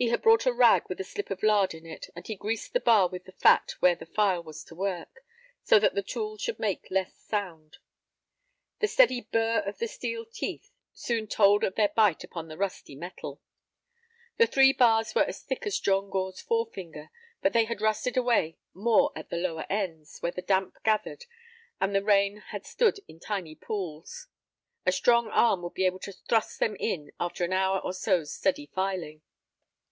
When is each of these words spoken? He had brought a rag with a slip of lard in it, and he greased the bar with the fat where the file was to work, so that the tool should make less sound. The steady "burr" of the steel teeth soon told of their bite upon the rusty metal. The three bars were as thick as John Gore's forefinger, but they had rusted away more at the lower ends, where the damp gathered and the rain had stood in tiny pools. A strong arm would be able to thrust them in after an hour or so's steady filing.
He 0.00 0.10
had 0.10 0.22
brought 0.22 0.46
a 0.46 0.52
rag 0.52 0.88
with 0.88 1.00
a 1.00 1.04
slip 1.04 1.28
of 1.28 1.42
lard 1.42 1.74
in 1.74 1.84
it, 1.84 2.06
and 2.14 2.24
he 2.24 2.36
greased 2.36 2.72
the 2.72 2.78
bar 2.78 3.08
with 3.08 3.24
the 3.24 3.32
fat 3.32 3.72
where 3.80 3.96
the 3.96 4.06
file 4.06 4.44
was 4.44 4.62
to 4.66 4.76
work, 4.76 5.24
so 5.64 5.80
that 5.80 5.96
the 5.96 6.04
tool 6.04 6.38
should 6.38 6.60
make 6.60 6.86
less 6.92 7.16
sound. 7.16 7.78
The 8.78 8.86
steady 8.86 9.22
"burr" 9.22 9.58
of 9.66 9.78
the 9.78 9.88
steel 9.88 10.24
teeth 10.24 10.70
soon 10.92 11.26
told 11.26 11.64
of 11.64 11.74
their 11.74 11.88
bite 11.88 12.22
upon 12.22 12.46
the 12.46 12.56
rusty 12.56 12.94
metal. 12.94 13.42
The 14.36 14.46
three 14.46 14.72
bars 14.72 15.16
were 15.16 15.24
as 15.24 15.42
thick 15.42 15.66
as 15.66 15.80
John 15.80 16.10
Gore's 16.10 16.40
forefinger, 16.40 17.10
but 17.42 17.52
they 17.52 17.64
had 17.64 17.80
rusted 17.80 18.16
away 18.16 18.56
more 18.72 19.10
at 19.16 19.30
the 19.30 19.36
lower 19.36 19.66
ends, 19.68 20.18
where 20.22 20.30
the 20.30 20.42
damp 20.42 20.76
gathered 20.84 21.24
and 21.80 21.92
the 21.92 22.04
rain 22.04 22.36
had 22.36 22.64
stood 22.64 23.00
in 23.08 23.18
tiny 23.18 23.56
pools. 23.56 24.28
A 24.86 24.92
strong 24.92 25.26
arm 25.30 25.60
would 25.62 25.74
be 25.74 25.86
able 25.86 25.98
to 25.98 26.12
thrust 26.12 26.60
them 26.60 26.76
in 26.78 27.10
after 27.18 27.42
an 27.42 27.52
hour 27.52 27.80
or 27.80 27.92
so's 27.92 28.32
steady 28.32 28.66
filing. 28.72 29.22